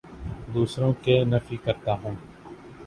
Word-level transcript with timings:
دوسروں 0.53 0.91
کے 1.03 1.23
نفی 1.25 1.57
کرتا 1.63 1.93
ہوں 2.03 2.15